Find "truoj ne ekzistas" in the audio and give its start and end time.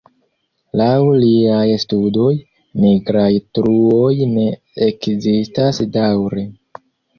3.59-5.85